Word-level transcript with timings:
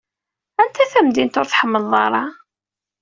Anta 0.61 0.83
tamdint 0.91 1.39
ur 1.39 1.47
tḥemmleḍ 1.47 1.93
ara? 2.05 2.23